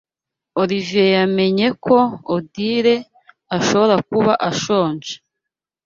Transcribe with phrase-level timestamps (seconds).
[0.61, 1.97] Olivier yamenye ko
[2.35, 2.95] Odile
[3.57, 5.13] ashobora kuba ashonje.